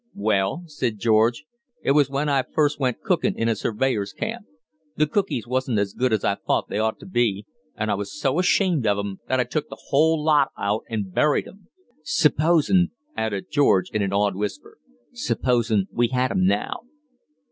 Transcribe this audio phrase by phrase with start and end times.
[0.17, 1.45] "Well," said George,
[1.83, 4.47] "it was when I first went cookin' in a surveyor's camp.
[4.95, 8.19] The cookies wasn't as good as I thought they ought to be, and I was
[8.19, 11.67] so ashamed of 'em that I took the whole lot out and buried 'em.
[12.01, 14.79] Supposin'," added George, in an awed whisper,
[15.13, 16.79] "supposin' we had 'em now!"